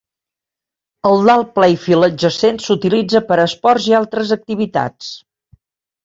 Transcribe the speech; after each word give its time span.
El 1.09 1.19
Dahl 1.25 1.43
Playfield 1.57 2.07
adjacent 2.07 2.57
s"utilitza 2.63 3.21
per 3.27 3.37
a 3.39 3.45
esports 3.51 3.85
i 3.91 3.93
altres 3.99 4.33
activitats. 4.37 5.11